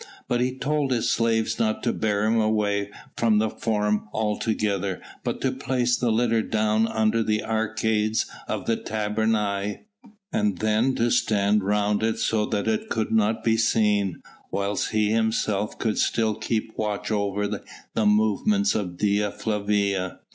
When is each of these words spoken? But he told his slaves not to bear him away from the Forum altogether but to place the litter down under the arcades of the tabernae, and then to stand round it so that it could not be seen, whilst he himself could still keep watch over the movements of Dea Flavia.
But 0.27 0.41
he 0.41 0.57
told 0.57 0.89
his 0.91 1.11
slaves 1.11 1.59
not 1.59 1.83
to 1.83 1.93
bear 1.93 2.25
him 2.25 2.39
away 2.41 2.89
from 3.15 3.37
the 3.37 3.51
Forum 3.51 4.07
altogether 4.11 4.99
but 5.23 5.41
to 5.41 5.51
place 5.51 5.95
the 5.95 6.09
litter 6.09 6.41
down 6.41 6.87
under 6.87 7.21
the 7.21 7.43
arcades 7.43 8.25
of 8.47 8.65
the 8.65 8.77
tabernae, 8.77 9.81
and 10.33 10.57
then 10.57 10.95
to 10.95 11.11
stand 11.11 11.63
round 11.63 12.01
it 12.01 12.17
so 12.17 12.47
that 12.47 12.67
it 12.67 12.89
could 12.89 13.11
not 13.11 13.43
be 13.43 13.57
seen, 13.57 14.23
whilst 14.49 14.89
he 14.89 15.11
himself 15.11 15.77
could 15.77 15.99
still 15.99 16.33
keep 16.33 16.73
watch 16.79 17.11
over 17.11 17.47
the 17.47 18.05
movements 18.07 18.73
of 18.73 18.97
Dea 18.97 19.29
Flavia. 19.29 20.17